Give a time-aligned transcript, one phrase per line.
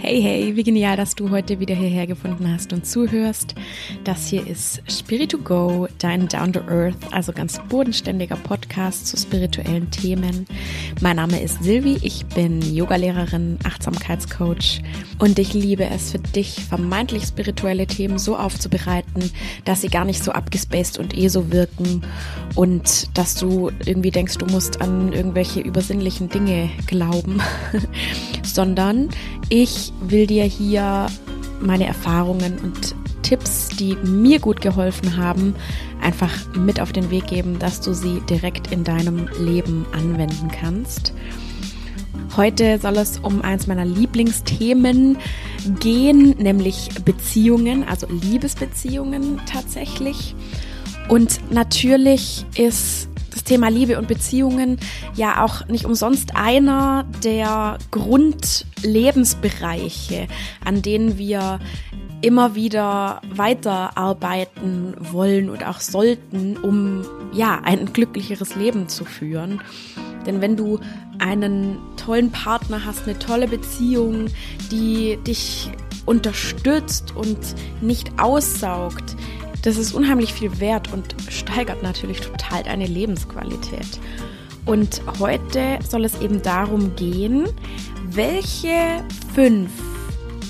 [0.00, 3.56] Hey, hey, wie genial, dass du heute wieder hierher gefunden hast und zuhörst.
[4.04, 9.16] Das hier ist Spirit to Go, dein Down to Earth, also ganz bodenständiger Podcast zu
[9.16, 10.46] spirituellen Themen.
[11.00, 14.82] Mein Name ist Silvi, ich bin Yogalehrerin, Achtsamkeitscoach
[15.18, 19.32] und ich liebe es für dich, vermeintlich spirituelle Themen so aufzubereiten,
[19.64, 22.02] dass sie gar nicht so abgespaced und eh so wirken
[22.54, 27.40] und dass du irgendwie denkst, du musst an irgendwelche übersinnlichen Dinge glauben,
[28.44, 29.08] sondern
[29.48, 31.06] ich will dir hier
[31.60, 35.54] meine Erfahrungen und Tipps, die mir gut geholfen haben,
[36.00, 41.12] einfach mit auf den Weg geben, dass du sie direkt in deinem Leben anwenden kannst.
[42.36, 45.18] Heute soll es um eins meiner Lieblingsthemen
[45.80, 50.34] gehen, nämlich Beziehungen, also Liebesbeziehungen tatsächlich.
[51.08, 54.80] Und natürlich ist das Thema Liebe und Beziehungen
[55.14, 60.26] ja auch nicht umsonst einer der Grundlebensbereiche,
[60.64, 61.60] an denen wir
[62.20, 69.60] immer wieder weiterarbeiten wollen und auch sollten, um ja ein glücklicheres Leben zu führen.
[70.26, 70.80] Denn wenn du
[71.20, 74.26] einen tollen Partner hast, eine tolle Beziehung,
[74.72, 75.70] die dich
[76.06, 77.38] unterstützt und
[77.80, 79.14] nicht aussaugt,
[79.62, 84.00] das ist unheimlich viel wert und steigert natürlich total deine Lebensqualität.
[84.64, 87.48] Und heute soll es eben darum gehen,
[88.10, 89.02] welche
[89.34, 89.70] fünf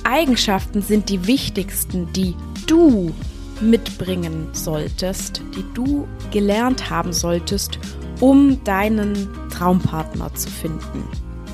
[0.05, 2.34] Eigenschaften sind die wichtigsten, die
[2.67, 3.12] du
[3.61, 7.78] mitbringen solltest, die du gelernt haben solltest,
[8.20, 11.05] um deinen Traumpartner zu finden.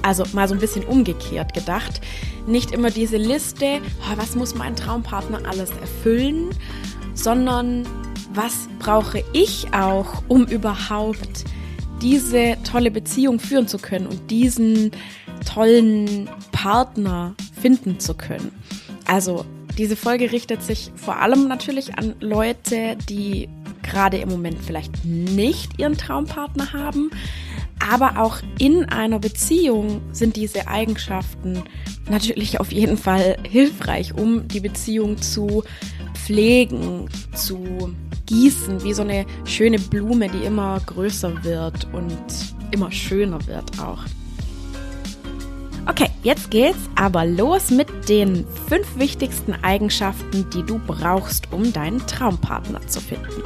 [0.02, 2.00] Also mal so ein bisschen umgekehrt gedacht.
[2.46, 6.50] Nicht immer diese Liste, oh, was muss mein Traumpartner alles erfüllen,
[7.14, 7.86] sondern
[8.32, 11.44] was brauche ich auch, um überhaupt
[12.02, 14.90] diese tolle Beziehung führen zu können und diesen
[15.46, 18.52] tollen Partner finden zu können.
[19.06, 19.44] Also
[19.78, 23.48] diese Folge richtet sich vor allem natürlich an Leute, die
[23.82, 27.10] gerade im Moment vielleicht nicht ihren Traumpartner haben,
[27.78, 31.62] aber auch in einer Beziehung sind diese Eigenschaften
[32.08, 35.64] natürlich auf jeden Fall hilfreich, um die Beziehung zu
[36.24, 37.94] pflegen, zu
[38.26, 42.16] gießen, wie so eine schöne Blume, die immer größer wird und
[42.70, 44.04] immer schöner wird auch.
[45.86, 51.98] Okay, jetzt geht's aber los mit den fünf wichtigsten Eigenschaften, die du brauchst, um deinen
[52.06, 53.42] Traumpartner zu finden.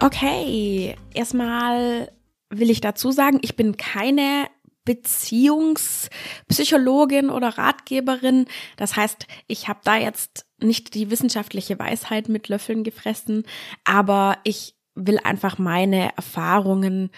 [0.00, 2.12] Okay, erstmal
[2.50, 4.46] will ich dazu sagen, ich bin keine
[4.88, 8.46] Beziehungspsychologin oder Ratgeberin.
[8.78, 13.44] Das heißt, ich habe da jetzt nicht die wissenschaftliche Weisheit mit Löffeln gefressen,
[13.84, 17.10] aber ich will einfach meine Erfahrungen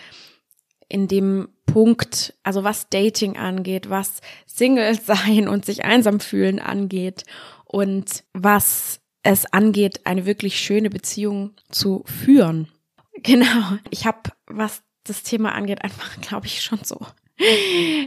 [0.89, 7.23] in dem Punkt, also was Dating angeht, was Single sein und sich einsam fühlen angeht
[7.67, 12.67] und was es angeht, eine wirklich schöne Beziehung zu führen.
[13.23, 17.07] Genau, ich habe, was das Thema angeht, einfach, glaube ich, schon so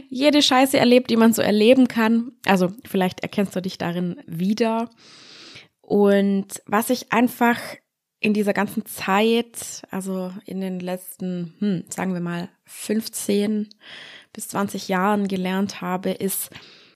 [0.08, 2.32] jede Scheiße erlebt, die man so erleben kann.
[2.46, 4.90] Also vielleicht erkennst du dich darin wieder.
[5.80, 7.58] Und was ich einfach
[8.20, 13.68] in dieser ganzen Zeit, also in den letzten, hm, sagen wir mal, 15
[14.32, 16.50] bis 20 Jahren gelernt habe, ist,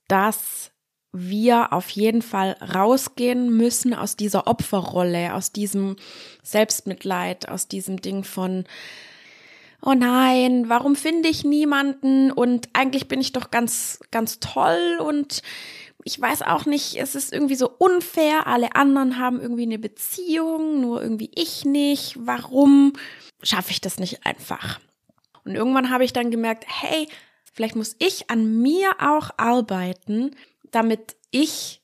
[0.07, 0.71] dass
[1.11, 5.95] wir auf jeden Fall rausgehen müssen aus dieser Opferrolle, aus diesem
[6.43, 8.65] Selbstmitleid, aus diesem Ding von,
[9.81, 15.41] oh nein, warum finde ich niemanden und eigentlich bin ich doch ganz, ganz toll und
[16.03, 20.81] ich weiß auch nicht, es ist irgendwie so unfair, alle anderen haben irgendwie eine Beziehung,
[20.81, 22.93] nur irgendwie ich nicht, warum
[23.43, 24.79] schaffe ich das nicht einfach?
[25.43, 27.07] Und irgendwann habe ich dann gemerkt, hey,
[27.53, 30.31] vielleicht muss ich an mir auch arbeiten,
[30.71, 31.81] damit ich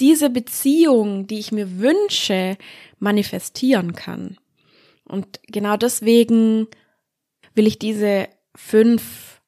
[0.00, 2.56] diese Beziehung, die ich mir wünsche,
[2.98, 4.38] manifestieren kann.
[5.04, 6.68] Und genau deswegen
[7.58, 9.42] will ich diese fünf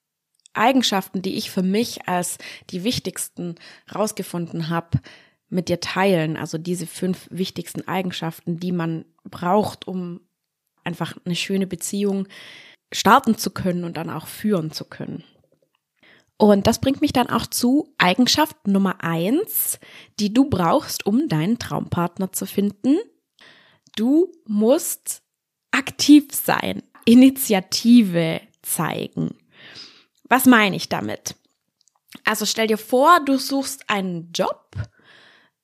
[0.53, 2.36] Eigenschaften, die ich für mich als
[2.68, 3.54] die wichtigsten
[3.95, 5.01] rausgefunden habe,
[5.48, 6.36] mit dir teilen.
[6.36, 10.21] Also diese fünf wichtigsten Eigenschaften, die man braucht, um
[10.84, 12.27] einfach eine schöne Beziehung
[12.92, 15.24] starten zu können und dann auch führen zu können.
[16.36, 19.78] Und das bringt mich dann auch zu Eigenschaft Nummer eins,
[20.18, 22.98] die du brauchst, um deinen Traumpartner zu finden.
[23.95, 25.22] Du musst
[25.71, 26.83] aktiv sein.
[27.04, 29.36] Initiative zeigen.
[30.28, 31.34] Was meine ich damit?
[32.24, 34.76] Also stell dir vor, du suchst einen Job,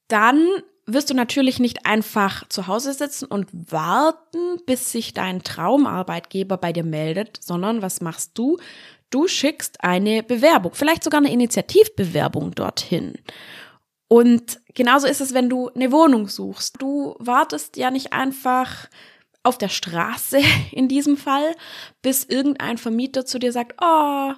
[0.08, 0.46] dann
[0.86, 6.72] wirst du natürlich nicht einfach zu Hause sitzen und warten, bis sich dein Traumarbeitgeber bei
[6.72, 8.58] dir meldet, sondern was machst du?
[9.10, 13.14] Du schickst eine Bewerbung, vielleicht sogar eine Initiativbewerbung dorthin.
[14.08, 16.76] Und genauso ist es, wenn du eine Wohnung suchst.
[16.80, 18.88] Du wartest ja nicht einfach
[19.46, 20.40] auf der Straße
[20.72, 21.54] in diesem Fall,
[22.02, 24.32] bis irgendein Vermieter zu dir sagt, oh,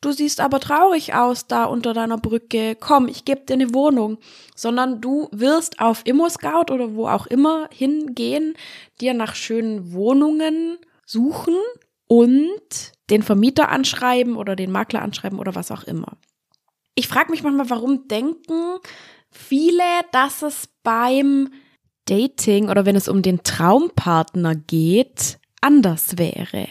[0.00, 4.18] du siehst aber traurig aus da unter deiner Brücke, komm, ich gebe dir eine Wohnung,
[4.54, 8.54] sondern du wirst auf ImmoScout oder wo auch immer hingehen,
[9.00, 11.56] dir nach schönen Wohnungen suchen
[12.06, 16.16] und den Vermieter anschreiben oder den Makler anschreiben oder was auch immer.
[16.94, 18.78] Ich frage mich manchmal, warum denken
[19.30, 19.82] viele,
[20.12, 21.50] dass es beim
[22.10, 26.66] Dating oder wenn es um den Traumpartner geht, anders wäre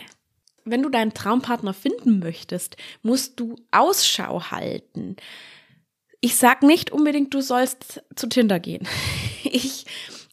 [0.69, 5.15] wenn du deinen Traumpartner finden möchtest, musst du Ausschau halten.
[6.21, 8.87] Ich sag nicht unbedingt, du sollst zu Tinder gehen.
[9.51, 9.85] Ich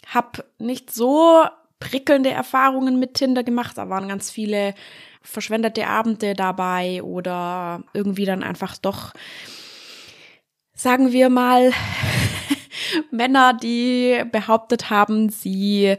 [0.09, 1.45] habe nicht so
[1.79, 3.79] prickelnde Erfahrungen mit Tinder gemacht.
[3.79, 4.75] Da waren ganz viele
[5.23, 9.13] verschwendete Abende dabei oder irgendwie dann einfach doch,
[10.75, 11.73] sagen wir mal,
[13.11, 15.97] Männer, die behauptet haben, sie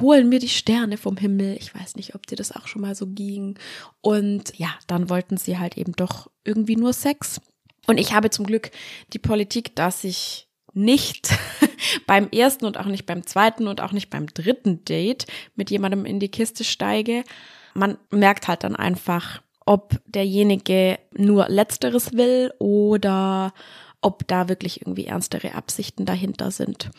[0.00, 1.56] holen mir die Sterne vom Himmel.
[1.60, 3.58] Ich weiß nicht, ob dir das auch schon mal so ging.
[4.00, 7.40] Und ja, dann wollten sie halt eben doch irgendwie nur Sex.
[7.86, 8.70] Und ich habe zum Glück
[9.12, 11.30] die Politik, dass ich nicht
[12.06, 16.04] beim ersten und auch nicht beim zweiten und auch nicht beim dritten Date mit jemandem
[16.04, 17.24] in die Kiste steige.
[17.74, 23.52] Man merkt halt dann einfach, ob derjenige nur letzteres will oder
[24.00, 26.90] ob da wirklich irgendwie ernstere Absichten dahinter sind.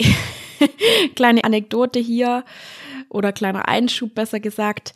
[1.14, 2.44] Kleine Anekdote hier
[3.08, 4.94] oder kleiner Einschub besser gesagt.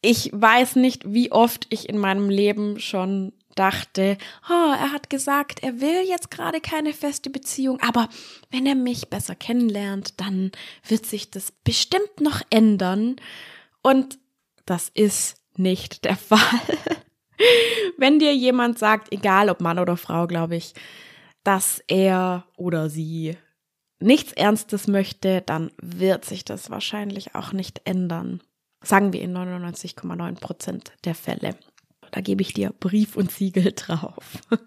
[0.00, 4.18] Ich weiß nicht, wie oft ich in meinem Leben schon dachte,
[4.48, 8.08] oh, er hat gesagt, er will jetzt gerade keine feste Beziehung, aber
[8.50, 10.50] wenn er mich besser kennenlernt, dann
[10.86, 13.16] wird sich das bestimmt noch ändern.
[13.82, 14.18] Und
[14.66, 16.40] das ist nicht der Fall.
[17.98, 20.74] Wenn dir jemand sagt, egal ob Mann oder Frau, glaube ich,
[21.42, 23.36] dass er oder sie
[24.00, 28.40] nichts Ernstes möchte, dann wird sich das wahrscheinlich auch nicht ändern.
[28.82, 31.56] Sagen wir in 99,9 Prozent der Fälle.
[32.10, 34.38] Da gebe ich dir Brief und Siegel drauf.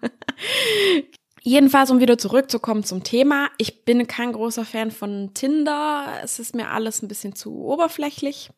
[1.42, 6.20] Jedenfalls, um wieder zurückzukommen zum Thema, ich bin kein großer Fan von Tinder.
[6.22, 8.50] Es ist mir alles ein bisschen zu oberflächlich.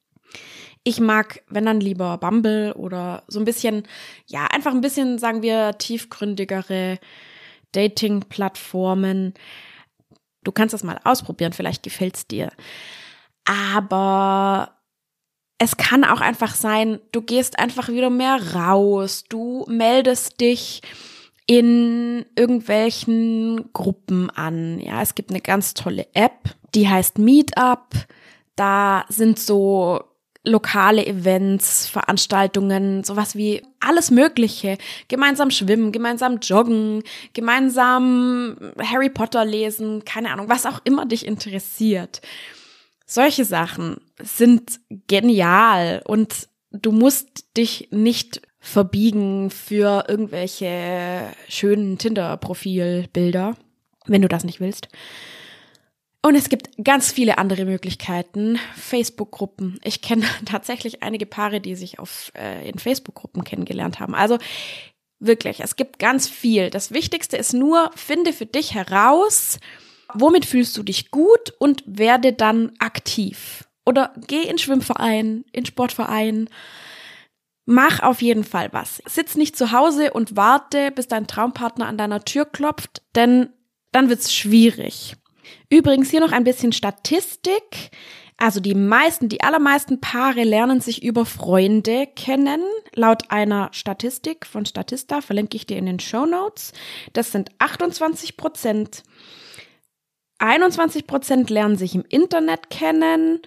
[0.83, 3.83] Ich mag, wenn dann lieber Bumble oder so ein bisschen,
[4.27, 6.99] ja, einfach ein bisschen, sagen wir, tiefgründigere
[7.73, 9.35] Dating-Plattformen.
[10.43, 12.51] Du kannst das mal ausprobieren, vielleicht gefällt's dir.
[13.45, 14.77] Aber
[15.59, 20.81] es kann auch einfach sein, du gehst einfach wieder mehr raus, du meldest dich
[21.47, 24.79] in irgendwelchen Gruppen an.
[24.81, 27.89] Ja, es gibt eine ganz tolle App, die heißt Meetup.
[28.57, 30.01] Da sind so
[30.45, 34.79] lokale Events, Veranstaltungen, sowas wie alles Mögliche.
[35.09, 37.03] Gemeinsam schwimmen, gemeinsam joggen,
[37.35, 42.23] gemeinsam Harry Potter lesen, keine Ahnung, was auch immer dich interessiert.
[43.07, 53.57] Solche Sachen sind genial und du musst dich nicht verbiegen für irgendwelche schönen Tinder-Profilbilder,
[54.07, 54.89] wenn du das nicht willst.
[56.23, 58.59] Und es gibt ganz viele andere Möglichkeiten.
[58.77, 59.79] Facebook-Gruppen.
[59.83, 64.15] Ich kenne tatsächlich einige Paare, die sich auf, äh, in Facebook-Gruppen kennengelernt haben.
[64.15, 64.39] Also
[65.19, 66.71] wirklich, es gibt ganz viel.
[66.71, 69.59] Das Wichtigste ist nur, finde für dich heraus,
[70.13, 73.65] womit fühlst du dich gut und werde dann aktiv.
[73.87, 76.51] Oder geh in Schwimmverein, in Sportverein.
[77.65, 79.03] Mach auf jeden Fall was.
[79.07, 83.51] Sitz nicht zu Hause und warte, bis dein Traumpartner an deiner Tür klopft, denn
[83.93, 85.17] dann wird's schwierig.
[85.69, 87.91] Übrigens hier noch ein bisschen Statistik.
[88.37, 92.63] Also die meisten, die allermeisten Paare lernen sich über Freunde kennen.
[92.95, 96.73] Laut einer Statistik von Statista verlinke ich dir in den Show Notes.
[97.13, 99.03] Das sind 28 Prozent.
[100.39, 103.41] 21 Prozent lernen sich im Internet kennen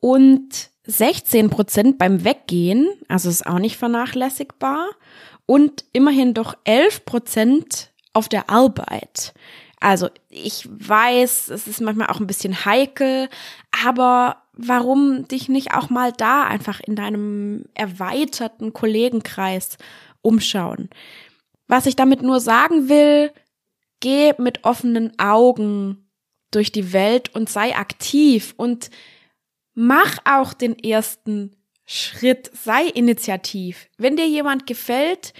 [0.00, 2.88] und 16 Prozent beim Weggehen.
[3.08, 4.90] Also ist auch nicht vernachlässigbar.
[5.46, 9.32] Und immerhin doch 11 Prozent auf der Arbeit.
[9.80, 13.28] Also ich weiß, es ist manchmal auch ein bisschen heikel,
[13.84, 19.76] aber warum dich nicht auch mal da einfach in deinem erweiterten Kollegenkreis
[20.22, 20.88] umschauen?
[21.68, 23.32] Was ich damit nur sagen will,
[24.00, 26.08] geh mit offenen Augen
[26.50, 28.90] durch die Welt und sei aktiv und
[29.74, 31.54] mach auch den ersten
[31.84, 33.88] Schritt, sei initiativ.
[33.98, 35.34] Wenn dir jemand gefällt,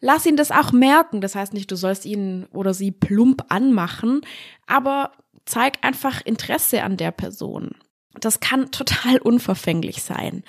[0.00, 1.20] lass ihn das auch merken.
[1.20, 4.20] Das heißt nicht, du sollst ihn oder sie plump anmachen,
[4.66, 5.12] aber
[5.44, 7.72] zeig einfach Interesse an der Person.
[8.20, 10.42] Das kann total unverfänglich sein.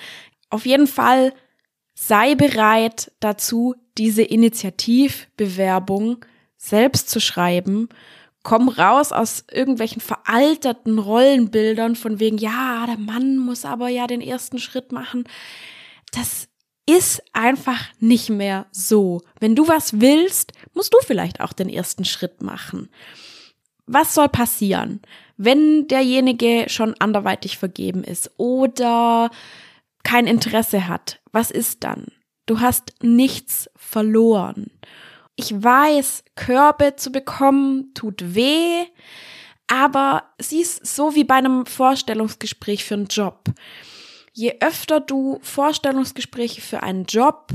[0.50, 1.32] Auf jeden Fall
[1.94, 6.24] sei bereit dazu, diese Initiativbewerbung
[6.56, 7.88] selbst zu schreiben.
[8.42, 14.20] Komm raus aus irgendwelchen veralterten Rollenbildern von wegen, ja, der Mann muss aber ja den
[14.20, 15.24] ersten Schritt machen.
[16.12, 16.47] Das
[16.88, 19.20] ist einfach nicht mehr so.
[19.40, 22.88] Wenn du was willst, musst du vielleicht auch den ersten Schritt machen.
[23.86, 25.02] Was soll passieren,
[25.36, 29.30] wenn derjenige schon anderweitig vergeben ist oder
[30.02, 31.20] kein Interesse hat?
[31.30, 32.06] Was ist dann?
[32.46, 34.70] Du hast nichts verloren.
[35.36, 38.86] Ich weiß, Körbe zu bekommen tut weh,
[39.66, 43.44] aber sie ist so wie bei einem Vorstellungsgespräch für einen Job
[44.38, 47.48] je öfter du Vorstellungsgespräche für einen Job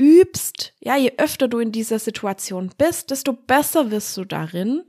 [0.00, 4.84] übst, ja, je öfter du in dieser Situation bist, desto besser wirst du darin,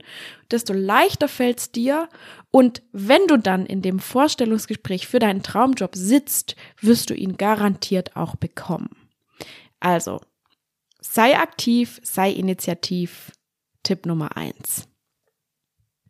[0.52, 2.08] desto leichter fällt's dir
[2.52, 8.14] und wenn du dann in dem Vorstellungsgespräch für deinen Traumjob sitzt, wirst du ihn garantiert
[8.14, 8.90] auch bekommen.
[9.80, 10.20] Also,
[11.00, 13.32] sei aktiv, sei initiativ.
[13.82, 14.89] Tipp Nummer eins.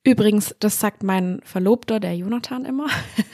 [0.03, 2.89] Übrigens, das sagt mein Verlobter, der Jonathan, immer.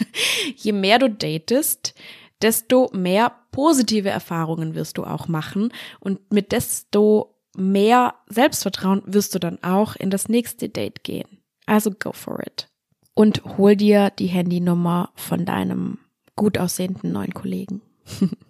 [0.57, 1.95] Je mehr du datest,
[2.43, 9.39] desto mehr positive Erfahrungen wirst du auch machen und mit desto mehr Selbstvertrauen wirst du
[9.39, 11.41] dann auch in das nächste Date gehen.
[11.67, 12.69] Also go for it.
[13.15, 15.99] Und hol dir die Handynummer von deinem
[16.35, 17.81] gut aussehenden neuen Kollegen.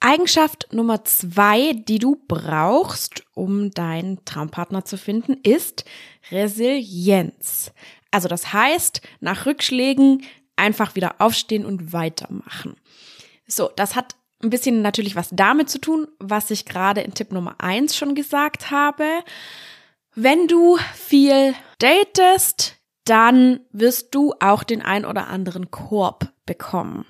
[0.00, 5.84] Eigenschaft Nummer zwei, die du brauchst, um deinen Traumpartner zu finden, ist
[6.30, 7.72] Resilienz.
[8.10, 10.22] Also das heißt, nach Rückschlägen
[10.56, 12.76] einfach wieder aufstehen und weitermachen.
[13.46, 17.32] So, das hat ein bisschen natürlich was damit zu tun, was ich gerade in Tipp
[17.32, 19.04] Nummer eins schon gesagt habe.
[20.14, 27.06] Wenn du viel datest, dann wirst du auch den ein oder anderen Korb bekommen.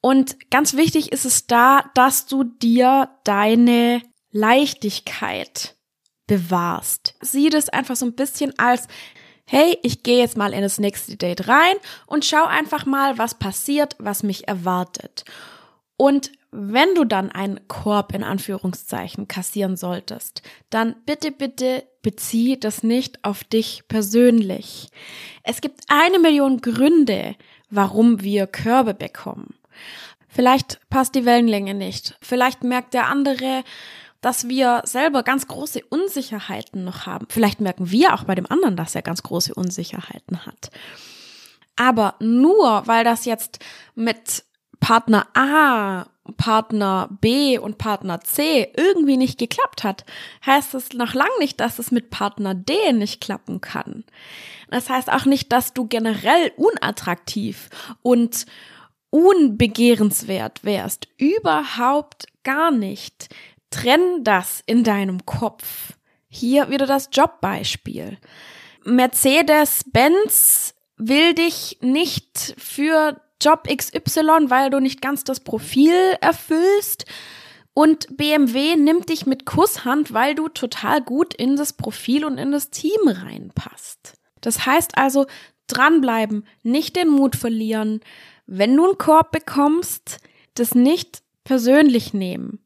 [0.00, 5.76] Und ganz wichtig ist es da, dass du dir deine Leichtigkeit
[6.26, 7.14] bewahrst.
[7.20, 8.86] Sieh das einfach so ein bisschen als,
[9.44, 11.74] hey, ich gehe jetzt mal in das nächste Date rein
[12.06, 15.24] und schau einfach mal, was passiert, was mich erwartet.
[15.96, 22.82] Und wenn du dann einen Korb in Anführungszeichen kassieren solltest, dann bitte, bitte bezieh das
[22.82, 24.88] nicht auf dich persönlich.
[25.42, 27.34] Es gibt eine Million Gründe,
[27.68, 29.57] warum wir Körbe bekommen.
[30.28, 32.16] Vielleicht passt die Wellenlänge nicht.
[32.20, 33.64] Vielleicht merkt der andere,
[34.20, 37.26] dass wir selber ganz große Unsicherheiten noch haben.
[37.30, 40.70] Vielleicht merken wir auch bei dem anderen, dass er ganz große Unsicherheiten hat.
[41.76, 43.60] Aber nur weil das jetzt
[43.94, 44.44] mit
[44.80, 46.06] Partner A,
[46.36, 50.04] Partner B und Partner C irgendwie nicht geklappt hat,
[50.44, 54.04] heißt es noch lang nicht, dass es mit Partner D nicht klappen kann.
[54.70, 57.70] Das heißt auch nicht, dass du generell unattraktiv
[58.02, 58.46] und
[59.10, 61.08] unbegehrenswert wärst.
[61.16, 63.28] Überhaupt gar nicht.
[63.70, 65.92] Trenn das in deinem Kopf.
[66.28, 68.18] Hier wieder das Jobbeispiel.
[68.84, 77.06] Mercedes-Benz will dich nicht für Job XY, weil du nicht ganz das Profil erfüllst.
[77.72, 82.50] Und BMW nimmt dich mit Kusshand, weil du total gut in das Profil und in
[82.50, 84.14] das Team reinpasst.
[84.40, 85.26] Das heißt also,
[85.68, 88.00] dranbleiben, nicht den Mut verlieren,
[88.48, 90.18] wenn du einen Korb bekommst,
[90.54, 92.58] das nicht persönlich nehmen.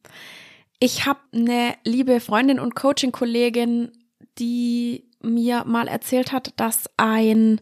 [0.78, 3.92] Ich habe eine liebe Freundin und Coaching-Kollegin,
[4.38, 7.60] die mir mal erzählt hat, dass ein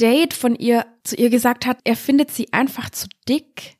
[0.00, 3.76] Date von ihr zu ihr gesagt hat, er findet sie einfach zu dick.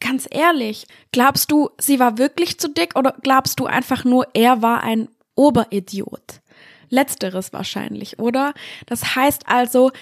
[0.00, 4.62] Ganz ehrlich, glaubst du, sie war wirklich zu dick oder glaubst du einfach nur, er
[4.62, 6.40] war ein Oberidiot?
[6.88, 8.54] Letzteres wahrscheinlich, oder?
[8.86, 9.92] Das heißt also,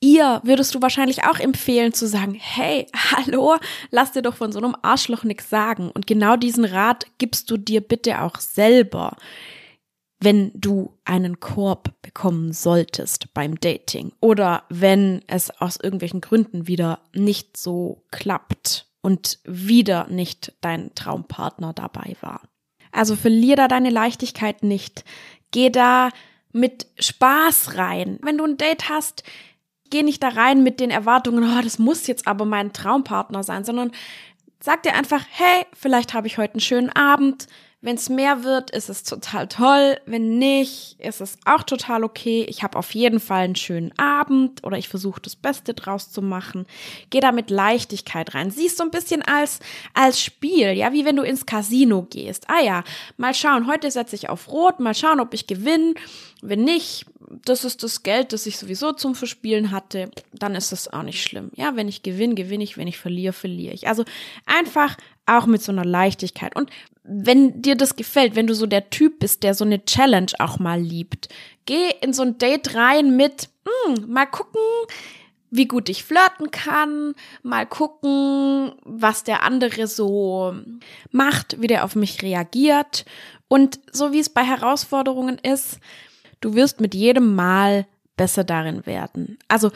[0.00, 3.56] ihr würdest du wahrscheinlich auch empfehlen zu sagen, hey, hallo,
[3.90, 5.90] lass dir doch von so einem Arschloch nichts sagen.
[5.90, 9.16] Und genau diesen Rat gibst du dir bitte auch selber,
[10.22, 17.00] wenn du einen Korb bekommen solltest beim Dating oder wenn es aus irgendwelchen Gründen wieder
[17.14, 22.42] nicht so klappt und wieder nicht dein Traumpartner dabei war.
[22.92, 25.04] Also verlier da deine Leichtigkeit nicht.
[25.52, 26.10] Geh da
[26.52, 28.18] mit Spaß rein.
[28.22, 29.22] Wenn du ein Date hast,
[29.90, 33.64] geh nicht da rein mit den Erwartungen, oh, das muss jetzt aber mein Traumpartner sein,
[33.64, 33.92] sondern
[34.62, 37.46] Sag dir einfach, hey, vielleicht habe ich heute einen schönen Abend.
[37.80, 39.96] Wenn es mehr wird, ist es total toll.
[40.04, 42.44] Wenn nicht, ist es auch total okay.
[42.46, 46.20] Ich habe auf jeden Fall einen schönen Abend oder ich versuche das Beste draus zu
[46.20, 46.66] machen.
[47.08, 48.50] Geh da mit Leichtigkeit rein.
[48.50, 49.60] Siehst so ein bisschen als,
[49.94, 52.44] als Spiel, ja, wie wenn du ins Casino gehst.
[52.50, 52.84] Ah ja,
[53.16, 55.94] mal schauen, heute setze ich auf Rot, mal schauen, ob ich gewinne.
[56.42, 60.92] Wenn nicht, das ist das Geld, das ich sowieso zum Verspielen hatte, dann ist das
[60.92, 61.50] auch nicht schlimm.
[61.54, 63.86] Ja, wenn ich gewinne, gewinne ich, wenn ich verliere, verliere ich.
[63.86, 64.04] Also
[64.46, 64.96] einfach
[65.26, 66.56] auch mit so einer Leichtigkeit.
[66.56, 66.70] Und
[67.04, 70.58] wenn dir das gefällt, wenn du so der Typ bist, der so eine Challenge auch
[70.58, 71.28] mal liebt,
[71.66, 74.60] geh in so ein Date rein mit, mh, hm, mal gucken,
[75.50, 80.54] wie gut ich flirten kann, mal gucken, was der andere so
[81.10, 83.04] macht, wie der auf mich reagiert.
[83.48, 85.80] Und so wie es bei Herausforderungen ist,
[86.40, 89.38] du wirst mit jedem Mal besser darin werden.
[89.48, 89.70] Also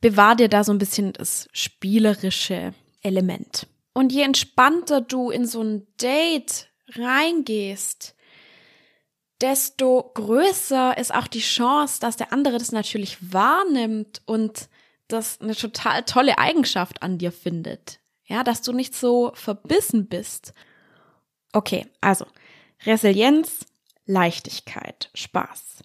[0.00, 3.66] bewahr dir da so ein bisschen das spielerische Element.
[3.92, 8.14] Und je entspannter du in so ein Date reingehst,
[9.40, 14.68] desto größer ist auch die Chance, dass der andere das natürlich wahrnimmt und
[15.08, 18.00] das eine total tolle Eigenschaft an dir findet.
[18.24, 20.52] Ja, dass du nicht so verbissen bist.
[21.52, 22.26] Okay, also
[22.84, 23.64] Resilienz,
[24.04, 25.82] Leichtigkeit, Spaß.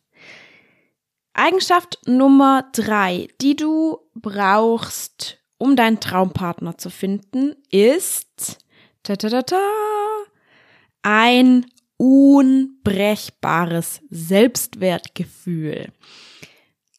[1.34, 8.60] Eigenschaft Nummer drei, die du brauchst, um deinen Traumpartner zu finden, ist
[9.04, 9.60] ta -ta -ta
[11.02, 11.66] ein
[11.98, 15.92] unbrechbares Selbstwertgefühl.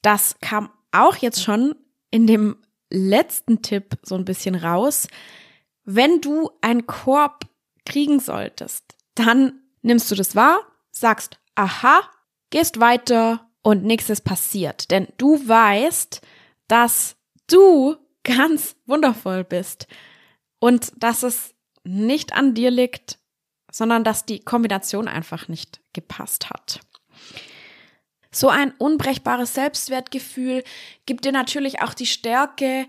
[0.03, 1.75] Das kam auch jetzt schon
[2.11, 2.57] in dem
[2.91, 5.09] letzten Tipp so ein bisschen raus.
[5.85, 7.47] Wenn du einen Korb
[7.85, 10.61] kriegen solltest, dann nimmst du das wahr,
[10.91, 12.01] sagst, aha,
[12.51, 14.93] gehst weiter und nichts ist passiert.
[14.93, 16.21] Denn du weißt,
[16.69, 17.17] dass
[17.49, 19.89] du ganz wundervoll bist
[20.61, 23.19] und dass es nicht an dir liegt,
[23.73, 26.81] sondern dass die Kombination einfach nicht gepasst hat.
[28.31, 30.63] So ein unbrechbares Selbstwertgefühl
[31.07, 32.87] gibt dir natürlich auch die Stärke,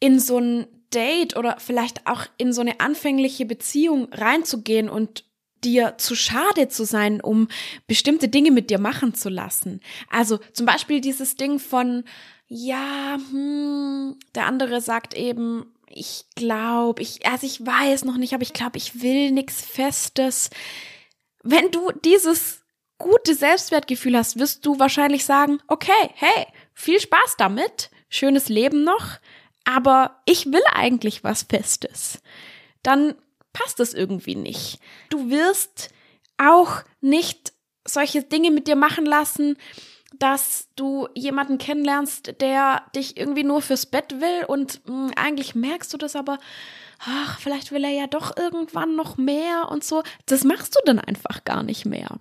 [0.00, 5.24] in so ein Date oder vielleicht auch in so eine anfängliche Beziehung reinzugehen und
[5.64, 7.48] dir zu schade zu sein, um
[7.86, 9.80] bestimmte Dinge mit dir machen zu lassen.
[10.10, 12.04] Also zum Beispiel dieses Ding von,
[12.46, 18.42] ja, hm, der andere sagt eben, ich glaube, ich, also ich weiß noch nicht, aber
[18.42, 20.50] ich glaube, ich will nichts Festes.
[21.42, 22.62] Wenn du dieses
[22.98, 29.18] gute Selbstwertgefühl hast, wirst du wahrscheinlich sagen, okay, hey, viel Spaß damit, schönes Leben noch,
[29.64, 32.20] aber ich will eigentlich was Festes.
[32.82, 33.14] Dann
[33.54, 34.78] passt das irgendwie nicht.
[35.08, 35.88] Du wirst
[36.36, 37.54] auch nicht
[37.86, 39.56] solche Dinge mit dir machen lassen,
[40.18, 45.54] dass du jemanden kennenlernst, der dich irgendwie nur fürs Bett will und mh, hm, eigentlich
[45.54, 46.38] merkst du das aber,
[47.00, 50.02] ach, vielleicht will er ja doch irgendwann noch mehr und so.
[50.26, 52.20] Das machst du dann einfach gar nicht mehr.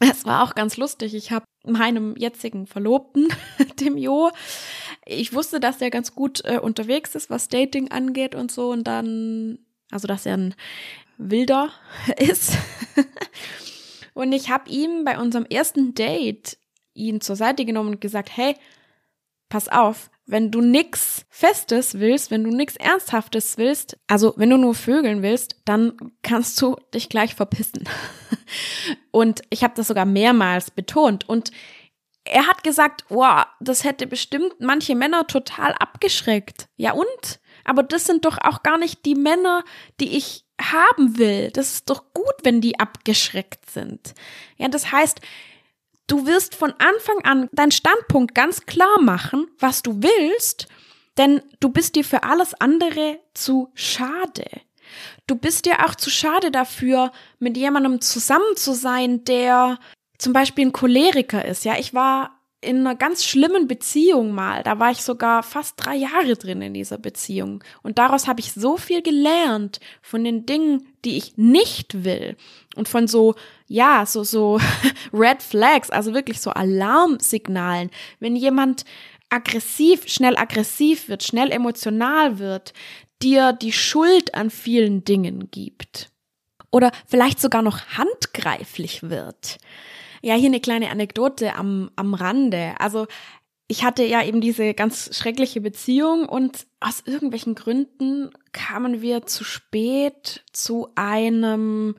[0.00, 1.14] Es war auch ganz lustig.
[1.14, 3.28] Ich habe meinem jetzigen Verlobten,
[3.80, 4.30] dem Jo,
[5.04, 8.70] ich wusste, dass er ganz gut äh, unterwegs ist, was Dating angeht und so.
[8.70, 9.58] Und dann
[9.90, 10.54] also dass er ein
[11.16, 11.70] Wilder
[12.18, 12.56] ist.
[14.14, 16.58] und ich habe ihm bei unserem ersten Date
[16.94, 18.56] ihn zur Seite genommen und gesagt, hey,
[19.48, 24.58] pass auf, wenn du nix Festes willst, wenn du nix Ernsthaftes willst, also wenn du
[24.58, 27.88] nur Vögeln willst, dann kannst du dich gleich verpissen.
[29.10, 31.50] und ich habe das sogar mehrmals betont und
[32.24, 36.68] er hat gesagt, wow, das hätte bestimmt manche Männer total abgeschreckt.
[36.76, 37.40] Ja und?
[37.68, 39.64] Aber das sind doch auch gar nicht die Männer,
[40.00, 41.50] die ich haben will.
[41.52, 44.14] Das ist doch gut, wenn die abgeschreckt sind.
[44.56, 45.20] Ja, das heißt,
[46.06, 50.66] du wirst von Anfang an deinen Standpunkt ganz klar machen, was du willst,
[51.16, 54.46] denn du bist dir für alles andere zu schade.
[55.26, 59.78] Du bist dir auch zu schade dafür, mit jemandem zusammen zu sein, der
[60.16, 61.64] zum Beispiel ein Choleriker ist.
[61.64, 64.62] Ja, ich war in einer ganz schlimmen Beziehung mal.
[64.64, 67.62] Da war ich sogar fast drei Jahre drin in dieser Beziehung.
[67.82, 72.36] Und daraus habe ich so viel gelernt von den Dingen, die ich nicht will.
[72.74, 73.36] Und von so,
[73.68, 74.58] ja, so, so
[75.12, 77.90] Red Flags, also wirklich so Alarmsignalen.
[78.18, 78.84] Wenn jemand
[79.30, 82.72] aggressiv, schnell aggressiv wird, schnell emotional wird,
[83.22, 86.10] dir die Schuld an vielen Dingen gibt.
[86.70, 89.58] Oder vielleicht sogar noch handgreiflich wird
[90.22, 92.74] ja, hier eine kleine Anekdote am, am Rande.
[92.78, 93.06] Also
[93.68, 99.44] ich hatte ja eben diese ganz schreckliche Beziehung und aus irgendwelchen Gründen kamen wir zu
[99.44, 101.96] spät zu einem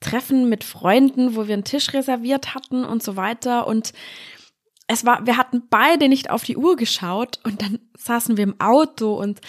[0.00, 3.92] Treffen mit Freunden, wo wir einen Tisch reserviert hatten und so weiter und
[4.86, 8.60] es war, wir hatten beide nicht auf die Uhr geschaut und dann saßen wir im
[8.60, 9.40] Auto und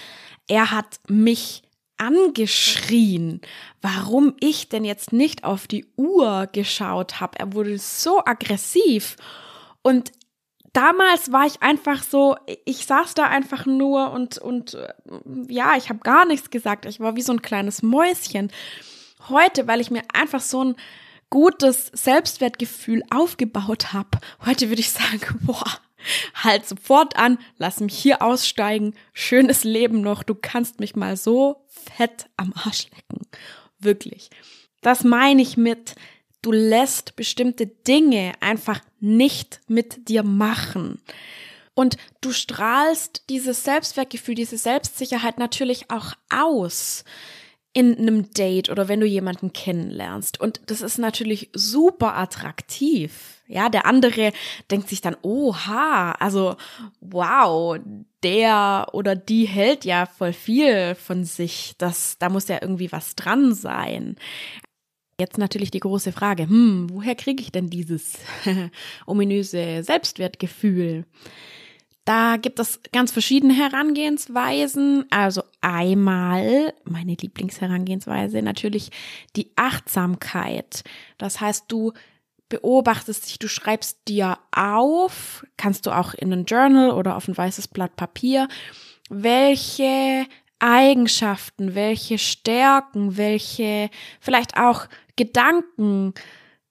[0.47, 1.63] er hat mich
[1.97, 3.41] angeschrien,
[3.81, 7.39] warum ich denn jetzt nicht auf die Uhr geschaut habe.
[7.39, 9.15] Er wurde so aggressiv
[9.81, 10.11] und
[10.73, 14.93] damals war ich einfach so, ich saß da einfach nur und und äh,
[15.47, 16.85] ja, ich habe gar nichts gesagt.
[16.85, 18.51] Ich war wie so ein kleines Mäuschen.
[19.29, 20.75] Heute, weil ich mir einfach so ein
[21.29, 25.79] gutes Selbstwertgefühl aufgebaut habe, heute würde ich sagen, boah,
[26.35, 31.65] halt sofort an, lass mich hier aussteigen, schönes Leben noch, du kannst mich mal so
[31.67, 33.27] fett am Arsch lecken.
[33.79, 34.29] Wirklich.
[34.81, 35.95] Das meine ich mit,
[36.41, 41.01] du lässt bestimmte Dinge einfach nicht mit dir machen.
[41.73, 47.03] Und du strahlst dieses Selbstwertgefühl, diese Selbstsicherheit natürlich auch aus
[47.75, 50.39] in einem Date oder wenn du jemanden kennenlernst.
[50.39, 53.41] Und das ist natürlich super attraktiv.
[53.47, 54.31] Ja, der andere
[54.71, 56.55] denkt sich dann, oha, also
[57.01, 57.77] wow,
[58.23, 61.75] der oder die hält ja voll viel von sich.
[61.77, 64.15] Das, da muss ja irgendwie was dran sein.
[65.19, 68.19] Jetzt natürlich die große Frage, hm, woher kriege ich denn dieses
[69.05, 71.03] ominöse Selbstwertgefühl?
[72.05, 75.05] Da gibt es ganz verschiedene Herangehensweisen.
[75.09, 78.91] Also einmal meine Lieblingsherangehensweise natürlich
[79.35, 80.83] die Achtsamkeit.
[81.17, 81.93] Das heißt, du
[82.47, 87.35] beobachtest dich, du schreibst dir auf, kannst du auch in ein Journal oder auf ein
[87.35, 88.47] weißes Blatt Papier,
[89.09, 90.27] welche
[90.59, 93.89] Eigenschaften, welche Stärken, welche
[94.19, 96.13] vielleicht auch Gedanken,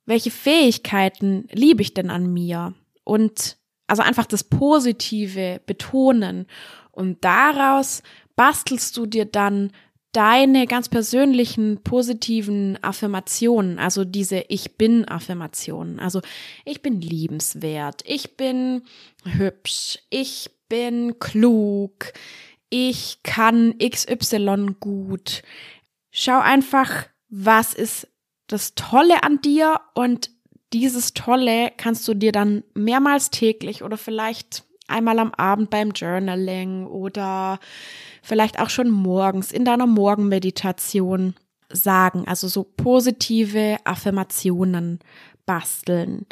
[0.06, 2.74] welche Fähigkeiten liebe ich denn an mir?
[3.02, 6.46] Und also einfach das Positive betonen.
[6.90, 8.02] Und daraus
[8.36, 9.72] bastelst du dir dann
[10.14, 15.98] deine ganz persönlichen positiven Affirmationen, also diese Ich bin Affirmationen.
[15.98, 16.20] Also
[16.64, 18.82] ich bin liebenswert, ich bin
[19.24, 22.12] hübsch, ich bin klug,
[22.70, 25.42] ich kann XY gut.
[26.12, 28.08] Schau einfach, was ist
[28.46, 30.30] das Tolle an dir und
[30.74, 36.86] dieses Tolle kannst du dir dann mehrmals täglich oder vielleicht einmal am Abend beim Journaling
[36.86, 37.60] oder
[38.22, 41.36] vielleicht auch schon morgens in deiner Morgenmeditation
[41.70, 44.98] sagen, also so positive Affirmationen
[45.46, 46.26] basteln.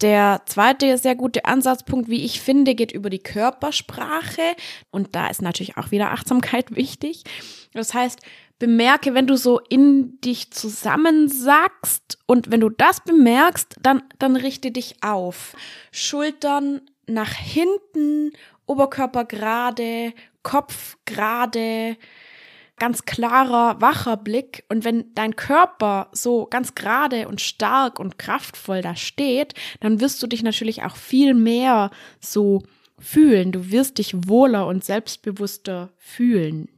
[0.00, 4.56] Der zweite sehr gute Ansatzpunkt, wie ich finde, geht über die Körpersprache.
[4.90, 7.22] Und da ist natürlich auch wieder Achtsamkeit wichtig.
[7.72, 8.20] Das heißt,
[8.60, 14.70] bemerke, wenn du so in dich zusammensackst und wenn du das bemerkst, dann, dann richte
[14.70, 15.56] dich auf.
[15.90, 18.32] Schultern nach hinten,
[18.66, 20.12] Oberkörper gerade,
[20.44, 21.96] Kopf gerade,
[22.78, 24.64] ganz klarer, wacher Blick.
[24.68, 30.22] Und wenn dein Körper so ganz gerade und stark und kraftvoll da steht, dann wirst
[30.22, 32.62] du dich natürlich auch viel mehr so
[32.98, 33.52] fühlen.
[33.52, 36.68] Du wirst dich wohler und selbstbewusster fühlen.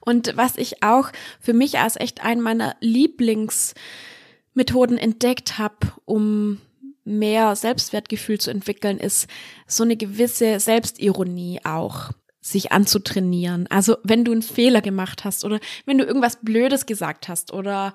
[0.00, 1.10] Und was ich auch
[1.40, 6.60] für mich als echt einen meiner Lieblingsmethoden entdeckt habe, um
[7.04, 9.28] mehr Selbstwertgefühl zu entwickeln, ist
[9.66, 12.10] so eine gewisse Selbstironie auch
[12.40, 13.66] sich anzutrainieren.
[13.70, 17.94] Also wenn du einen Fehler gemacht hast oder wenn du irgendwas Blödes gesagt hast oder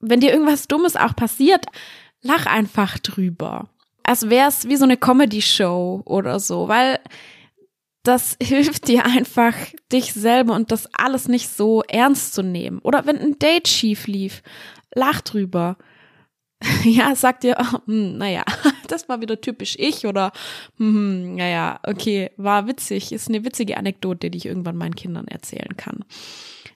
[0.00, 1.66] wenn dir irgendwas Dummes auch passiert,
[2.22, 3.68] lach einfach drüber.
[4.02, 7.00] Als wäre es wie so eine Comedy-Show oder so, weil
[8.08, 9.54] das hilft dir einfach,
[9.92, 12.78] dich selber und das alles nicht so ernst zu nehmen.
[12.80, 14.42] Oder wenn ein Date schief lief,
[14.94, 15.76] lach drüber.
[16.82, 18.42] Ja, sag dir, oh, hm, naja,
[18.88, 20.32] das war wieder typisch ich oder,
[20.78, 25.76] hm, naja, okay, war witzig, ist eine witzige Anekdote, die ich irgendwann meinen Kindern erzählen
[25.76, 26.04] kann.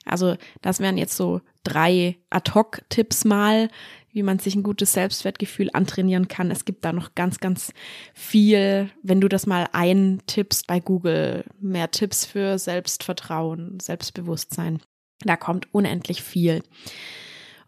[0.05, 3.67] Also, das wären jetzt so drei Ad-Hoc-Tipps mal,
[4.13, 6.51] wie man sich ein gutes Selbstwertgefühl antrainieren kann.
[6.51, 7.73] Es gibt da noch ganz, ganz
[8.13, 14.81] viel, wenn du das mal eintippst bei Google, mehr Tipps für Selbstvertrauen, Selbstbewusstsein.
[15.21, 16.63] Da kommt unendlich viel.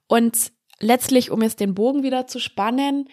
[0.08, 3.10] Und letztlich, um jetzt den Bogen wieder zu spannen,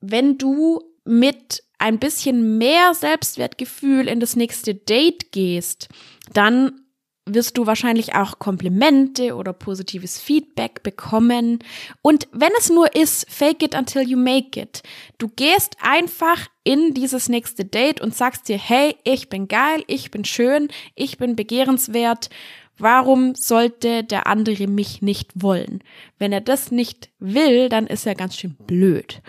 [0.00, 5.88] wenn du mit ein bisschen mehr Selbstwertgefühl in das nächste Date gehst,
[6.32, 6.85] dann
[7.26, 11.58] wirst du wahrscheinlich auch Komplimente oder positives Feedback bekommen.
[12.00, 14.82] Und wenn es nur ist, fake it until you make it.
[15.18, 20.10] Du gehst einfach in dieses nächste Date und sagst dir, hey, ich bin geil, ich
[20.10, 22.30] bin schön, ich bin begehrenswert.
[22.78, 25.82] Warum sollte der andere mich nicht wollen?
[26.18, 29.22] Wenn er das nicht will, dann ist er ganz schön blöd.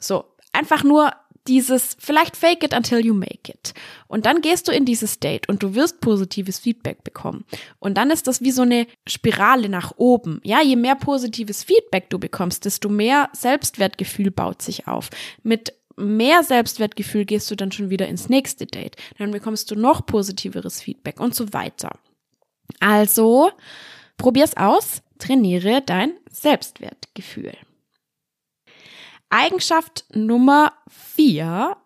[0.00, 1.12] So, einfach nur
[1.46, 3.74] dieses, vielleicht fake it until you make it.
[4.08, 7.44] Und dann gehst du in dieses Date und du wirst positives Feedback bekommen.
[7.78, 10.40] Und dann ist das wie so eine Spirale nach oben.
[10.44, 15.10] Ja, je mehr positives Feedback du bekommst, desto mehr Selbstwertgefühl baut sich auf.
[15.42, 18.96] Mit mehr Selbstwertgefühl gehst du dann schon wieder ins nächste Date.
[19.18, 21.98] Dann bekommst du noch positiveres Feedback und so weiter.
[22.78, 23.50] Also,
[24.16, 27.52] probier's aus, trainiere dein Selbstwertgefühl.
[29.30, 31.76] Eigenschaft Nummer vier,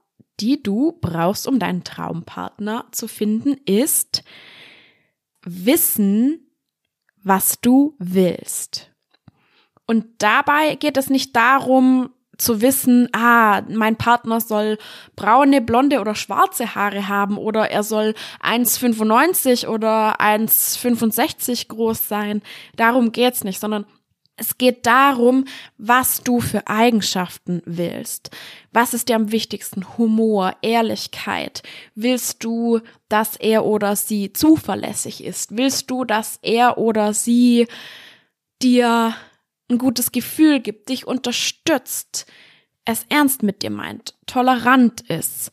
[0.40, 4.24] die du brauchst, um deinen Traumpartner zu finden, ist
[5.44, 6.50] Wissen,
[7.22, 8.90] was du willst.
[9.86, 14.78] Und dabei geht es nicht darum, zu wissen, ah, mein Partner soll
[15.14, 22.42] braune, blonde oder schwarze Haare haben oder er soll 1,95 oder 1,65 groß sein.
[22.76, 23.86] Darum geht's nicht, sondern
[24.36, 25.44] es geht darum,
[25.78, 28.30] was du für Eigenschaften willst.
[28.72, 29.96] Was ist dir am wichtigsten?
[29.96, 31.62] Humor, Ehrlichkeit.
[31.94, 35.56] Willst du, dass er oder sie zuverlässig ist?
[35.56, 37.68] Willst du, dass er oder sie
[38.60, 39.14] dir
[39.70, 42.26] ein gutes Gefühl gibt, dich unterstützt,
[42.84, 45.50] es ernst mit dir meint, tolerant ist.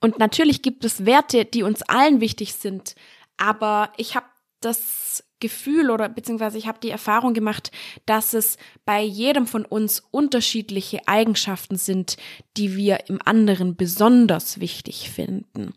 [0.00, 2.94] Und natürlich gibt es Werte, die uns allen wichtig sind,
[3.36, 4.26] aber ich habe
[4.60, 7.70] das Gefühl oder beziehungsweise ich habe die Erfahrung gemacht,
[8.06, 12.16] dass es bei jedem von uns unterschiedliche Eigenschaften sind,
[12.56, 15.72] die wir im anderen besonders wichtig finden.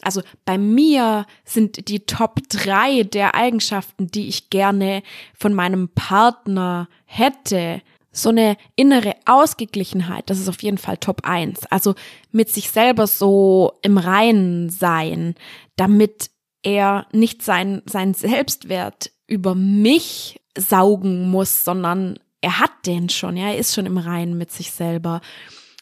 [0.00, 5.02] Also bei mir sind die Top drei der Eigenschaften, die ich gerne
[5.34, 11.66] von meinem Partner hätte, so eine innere Ausgeglichenheit, das ist auf jeden Fall Top eins.
[11.66, 11.94] Also
[12.32, 15.34] mit sich selber so im Reinen sein,
[15.76, 16.30] damit
[16.62, 23.48] er nicht sein, sein Selbstwert über mich saugen muss, sondern er hat den schon, ja,
[23.48, 25.20] er ist schon im Reinen mit sich selber.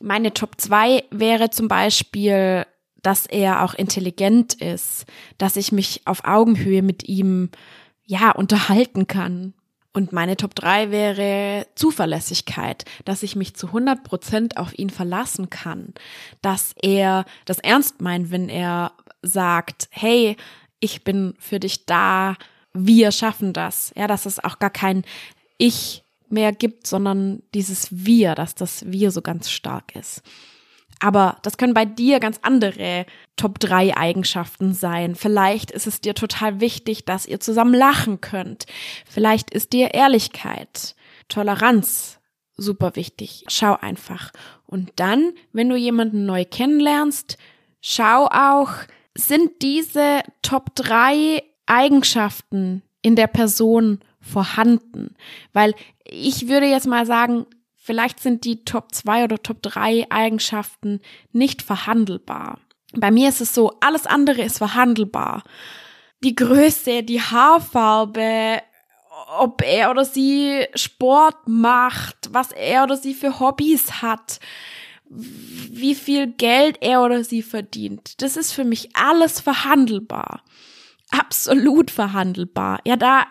[0.01, 2.67] Meine Top zwei wäre zum Beispiel
[3.07, 5.07] dass er auch intelligent ist,
[5.39, 7.51] dass ich mich auf Augenhöhe mit ihm,
[8.05, 9.55] ja, unterhalten kann.
[9.93, 15.51] Und meine Top 3 wäre Zuverlässigkeit, dass ich mich zu 100 Prozent auf ihn verlassen
[15.51, 15.95] kann,
[16.43, 20.37] dass er das ernst meint, wenn er sagt, hey,
[20.87, 22.37] ich bin für dich da,
[22.73, 23.93] wir schaffen das.
[23.97, 25.05] Ja, dass es auch gar kein
[25.59, 30.23] Ich mehr gibt, sondern dieses Wir, dass das Wir so ganz stark ist.
[30.99, 33.05] Aber das können bei dir ganz andere
[33.37, 35.15] Top 3 Eigenschaften sein.
[35.15, 38.65] Vielleicht ist es dir total wichtig, dass ihr zusammen lachen könnt.
[39.05, 40.95] Vielleicht ist dir Ehrlichkeit,
[41.29, 42.19] Toleranz
[42.57, 43.45] super wichtig.
[43.49, 44.33] Schau einfach.
[44.65, 47.37] Und dann, wenn du jemanden neu kennenlernst,
[47.83, 48.71] schau auch,
[49.17, 55.15] sind diese Top 3 Eigenschaften in der Person vorhanden?
[55.53, 55.75] Weil
[56.05, 57.47] ich würde jetzt mal sagen,
[57.87, 61.01] Vielleicht sind die Top 2 oder Top 3 Eigenschaften
[61.31, 62.59] nicht verhandelbar.
[62.95, 65.45] Bei mir ist es so, alles andere ist verhandelbar.
[66.25, 68.61] Die Größe, die Haarfarbe,
[69.39, 74.41] ob er oder sie Sport macht, was er oder sie für Hobbys hat,
[75.09, 78.21] wie viel Geld er oder sie verdient.
[78.23, 80.43] Das ist für mich alles verhandelbar.
[81.11, 82.81] Absolut verhandelbar.
[82.85, 83.27] Ja, da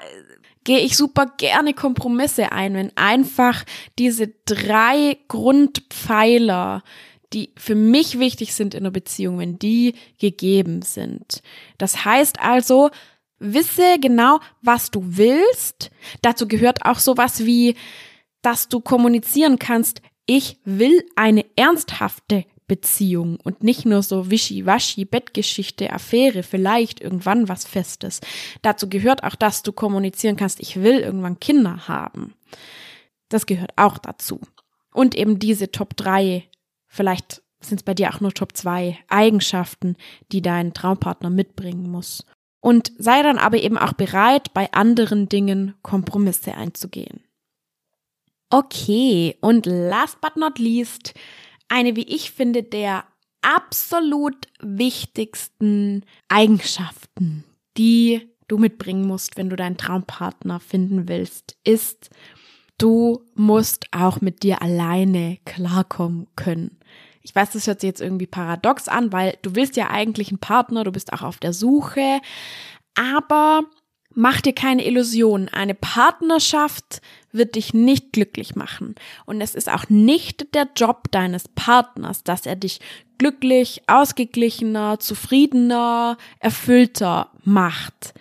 [0.64, 3.64] gehe ich super gerne Kompromisse ein, wenn einfach
[4.00, 6.84] diese drei Grundpfeiler,
[7.34, 11.42] die für mich wichtig sind in einer Beziehung, wenn die gegeben sind.
[11.78, 12.90] Das heißt also,
[13.40, 15.92] wisse genau, was du willst.
[16.22, 17.76] Dazu gehört auch sowas wie,
[18.42, 25.92] dass du kommunizieren kannst, ich will eine ernsthafte Beziehung und nicht nur so wischiwaschi, Bettgeschichte,
[25.94, 28.22] Affäre, vielleicht irgendwann was Festes.
[28.64, 32.34] Dazu gehört auch, dass du kommunizieren kannst, ich will irgendwann Kinder haben.
[33.30, 34.40] Das gehört auch dazu.
[34.92, 36.44] Und eben diese Top 3,
[36.88, 39.96] vielleicht sind es bei dir auch nur Top 2 Eigenschaften,
[40.32, 42.26] die dein Traumpartner mitbringen muss.
[42.62, 47.25] Und sei dann aber eben auch bereit, bei anderen Dingen Kompromisse einzugehen.
[48.50, 51.14] Okay, und last but not least,
[51.68, 53.06] eine, wie ich finde, der
[53.42, 57.44] absolut wichtigsten Eigenschaften,
[57.78, 62.10] die du mitbringen musst, wenn du deinen Traumpartner finden willst, ist,
[62.78, 66.80] du musst auch mit dir alleine klarkommen können.
[67.22, 70.40] Ich weiß, das hört sich jetzt irgendwie paradox an, weil du willst ja eigentlich einen
[70.40, 72.22] Partner, du bist auch auf der Suche,
[72.94, 73.62] aber
[74.17, 75.49] Mach dir keine Illusionen.
[75.49, 77.01] Eine Partnerschaft
[77.34, 78.95] wird dich nicht glücklich machen.
[79.25, 82.80] Und es ist auch nicht der Job deines Partners, dass er dich
[83.17, 88.13] glücklich, ausgeglichener, zufriedener, erfüllter macht.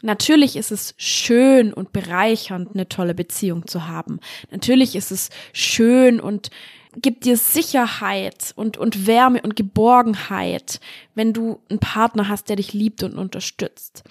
[0.00, 4.20] Natürlich ist es schön und bereichernd, eine tolle Beziehung zu haben.
[4.50, 6.50] Natürlich ist es schön und
[6.96, 10.80] gibt dir Sicherheit und, und Wärme und Geborgenheit,
[11.14, 14.04] wenn du einen Partner hast, der dich liebt und unterstützt.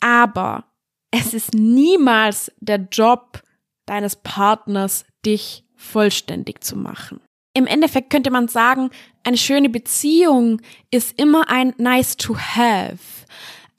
[0.00, 0.64] Aber
[1.10, 3.42] es ist niemals der Job
[3.86, 7.20] deines Partners, dich vollständig zu machen.
[7.54, 8.90] Im Endeffekt könnte man sagen,
[9.24, 10.60] eine schöne Beziehung
[10.90, 12.98] ist immer ein nice to have.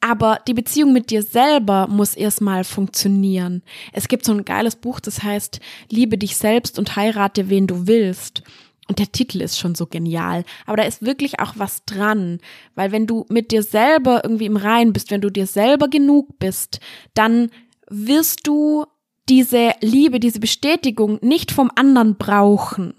[0.02, 3.62] Aber die Beziehung mit dir selber muss erstmal funktionieren.
[3.94, 7.88] Es gibt so ein geiles Buch, das heißt Liebe dich selbst und heirate wen du
[7.88, 8.44] willst.
[8.92, 10.44] Und der Titel ist schon so genial.
[10.66, 12.40] Aber da ist wirklich auch was dran.
[12.76, 16.40] Weil wenn du mit dir selber irgendwie im Rein bist, wenn du dir selber genug
[16.40, 16.82] bist,
[17.14, 17.52] dann
[17.90, 18.84] wirst du
[19.30, 22.96] diese Liebe, diese Bestätigung nicht vom anderen brauchen,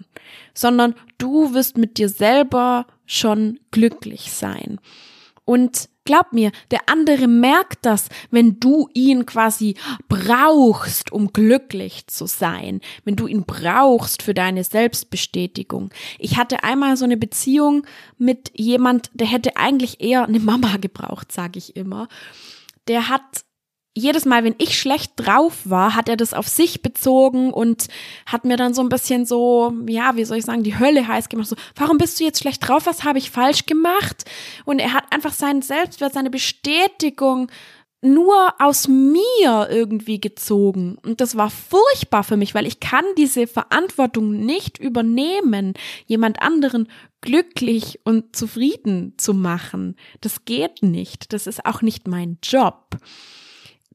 [0.55, 4.79] sondern du wirst mit dir selber schon glücklich sein.
[5.45, 9.75] Und glaub mir, der andere merkt das, wenn du ihn quasi
[10.07, 15.91] brauchst, um glücklich zu sein, wenn du ihn brauchst für deine Selbstbestätigung.
[16.19, 17.85] Ich hatte einmal so eine Beziehung
[18.17, 22.07] mit jemand, der hätte eigentlich eher eine Mama gebraucht, sage ich immer.
[22.87, 23.21] Der hat
[23.95, 27.87] jedes Mal, wenn ich schlecht drauf war, hat er das auf sich bezogen und
[28.25, 31.29] hat mir dann so ein bisschen so, ja, wie soll ich sagen, die Hölle heiß
[31.29, 31.47] gemacht.
[31.47, 32.85] So, warum bist du jetzt schlecht drauf?
[32.85, 34.25] Was habe ich falsch gemacht?
[34.65, 37.51] Und er hat einfach seinen Selbstwert, seine Bestätigung
[38.01, 40.97] nur aus mir irgendwie gezogen.
[41.03, 45.73] Und das war furchtbar für mich, weil ich kann diese Verantwortung nicht übernehmen,
[46.05, 46.89] jemand anderen
[47.21, 49.95] glücklich und zufrieden zu machen.
[50.19, 51.31] Das geht nicht.
[51.31, 52.97] Das ist auch nicht mein Job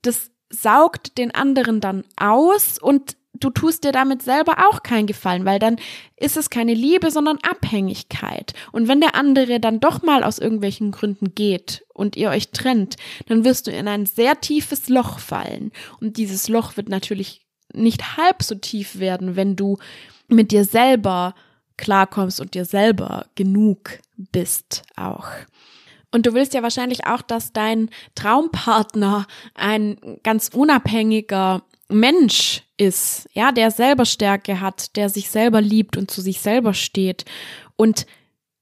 [0.03, 5.45] das saugt den anderen dann aus und du tust dir damit selber auch keinen Gefallen,
[5.45, 5.77] weil dann
[6.17, 8.55] ist es keine Liebe, sondern Abhängigkeit.
[8.73, 12.97] Und wenn der andere dann doch mal aus irgendwelchen Gründen geht und ihr euch trennt,
[13.27, 15.73] dann wirst du in ein sehr tiefes Loch fallen.
[16.01, 19.79] Und dieses Loch wird natürlich nicht halb so tief werden, wenn du
[20.29, 21.35] mit dir selber
[21.77, 25.29] klarkommst und dir selber genug bist auch.
[26.11, 33.53] Und du willst ja wahrscheinlich auch, dass dein Traumpartner ein ganz unabhängiger Mensch ist, ja,
[33.53, 37.25] der selber Stärke hat, der sich selber liebt und zu sich selber steht.
[37.77, 38.07] Und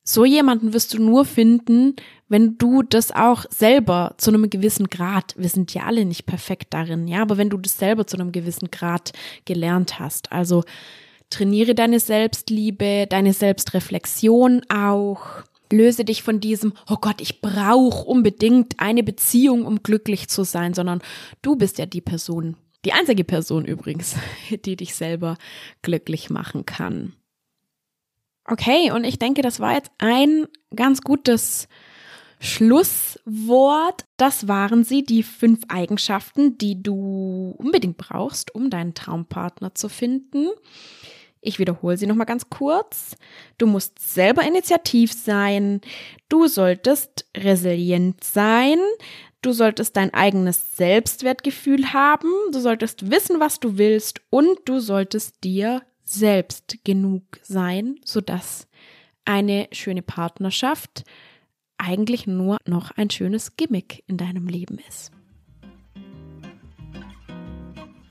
[0.02, 1.96] so jemanden wirst du nur finden,
[2.28, 6.74] wenn du das auch selber zu einem gewissen Grad, wir sind ja alle nicht perfekt
[6.74, 9.12] darin, ja, aber wenn du das selber zu einem gewissen Grad
[9.44, 10.32] gelernt hast.
[10.32, 10.64] Also
[11.30, 18.78] trainiere deine Selbstliebe, deine Selbstreflexion auch löse dich von diesem, oh Gott, ich brauche unbedingt
[18.78, 21.02] eine Beziehung, um glücklich zu sein, sondern
[21.42, 24.16] du bist ja die Person, die einzige Person übrigens,
[24.64, 25.36] die dich selber
[25.82, 27.14] glücklich machen kann.
[28.48, 31.66] Okay, und ich denke, das war jetzt ein ganz gutes
[32.38, 34.04] Schlusswort.
[34.16, 40.48] Das waren sie, die fünf Eigenschaften, die du unbedingt brauchst, um deinen Traumpartner zu finden.
[41.46, 43.16] Ich wiederhole sie nochmal ganz kurz.
[43.56, 45.80] Du musst selber initiativ sein.
[46.28, 48.78] Du solltest resilient sein.
[49.42, 52.28] Du solltest dein eigenes Selbstwertgefühl haben.
[52.50, 54.22] Du solltest wissen, was du willst.
[54.28, 58.66] Und du solltest dir selbst genug sein, sodass
[59.24, 61.04] eine schöne Partnerschaft
[61.78, 65.12] eigentlich nur noch ein schönes Gimmick in deinem Leben ist.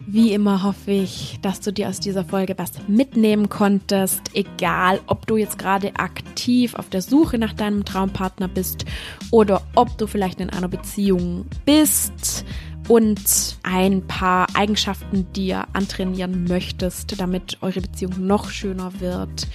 [0.07, 5.25] Wie immer hoffe ich, dass du dir aus dieser Folge was mitnehmen konntest, egal ob
[5.25, 8.85] du jetzt gerade aktiv auf der Suche nach deinem Traumpartner bist
[9.31, 12.45] oder ob du vielleicht in einer Beziehung bist
[12.87, 19.47] und ein paar Eigenschaften dir antrainieren möchtest, damit eure Beziehung noch schöner wird.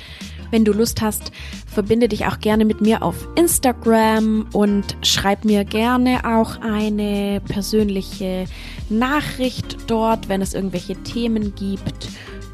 [0.50, 1.32] Wenn du Lust hast,
[1.66, 8.46] verbinde dich auch gerne mit mir auf Instagram und schreib mir gerne auch eine persönliche
[8.88, 12.08] Nachricht dort, wenn es irgendwelche Themen gibt,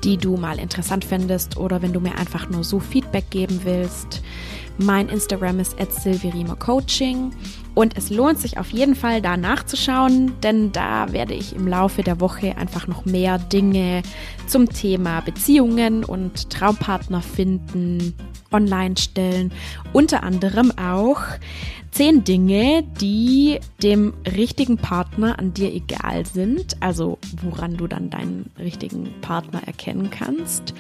[0.04, 4.22] die du mal interessant findest oder wenn du mir einfach nur so Feedback geben willst.
[4.78, 5.76] Mein Instagram ist
[6.58, 7.32] Coaching
[7.74, 12.02] und es lohnt sich auf jeden Fall da nachzuschauen, denn da werde ich im Laufe
[12.02, 14.02] der Woche einfach noch mehr Dinge
[14.46, 18.14] zum Thema Beziehungen und Traumpartner finden
[18.52, 19.52] online stellen.
[19.92, 21.20] Unter anderem auch
[21.90, 28.50] zehn Dinge, die dem richtigen Partner an dir egal sind, also woran du dann deinen
[28.58, 30.74] richtigen Partner erkennen kannst.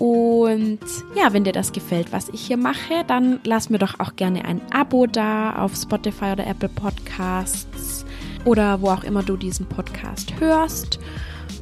[0.00, 0.78] Und
[1.14, 4.46] ja, wenn dir das gefällt, was ich hier mache, dann lass mir doch auch gerne
[4.46, 8.06] ein Abo da auf Spotify oder Apple Podcasts
[8.46, 10.98] oder wo auch immer du diesen Podcast hörst.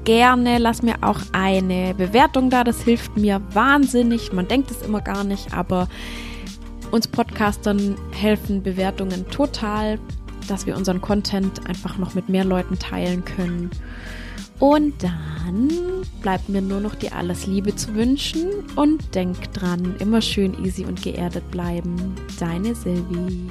[0.04, 4.32] Gerne lass mir auch eine Bewertung da, das hilft mir wahnsinnig.
[4.32, 5.88] Man denkt es immer gar nicht, aber
[6.92, 9.98] uns Podcastern helfen Bewertungen total,
[10.46, 13.70] dass wir unseren Content einfach noch mit mehr Leuten teilen können.
[14.58, 15.68] Und dann
[16.20, 20.84] bleibt mir nur noch dir alles Liebe zu wünschen und denk dran, immer schön easy
[20.84, 22.14] und geerdet bleiben.
[22.40, 23.48] Deine Silvi.